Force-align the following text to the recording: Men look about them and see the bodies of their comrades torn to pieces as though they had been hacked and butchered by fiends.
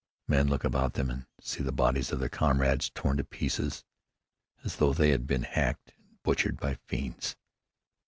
Men 0.27 0.47
look 0.47 0.63
about 0.63 0.93
them 0.95 1.11
and 1.11 1.27
see 1.39 1.61
the 1.61 1.71
bodies 1.71 2.11
of 2.11 2.19
their 2.19 2.27
comrades 2.27 2.89
torn 2.89 3.17
to 3.17 3.23
pieces 3.23 3.83
as 4.63 4.77
though 4.77 4.93
they 4.93 5.11
had 5.11 5.27
been 5.27 5.43
hacked 5.43 5.93
and 5.95 6.23
butchered 6.23 6.57
by 6.59 6.79
fiends. 6.87 7.35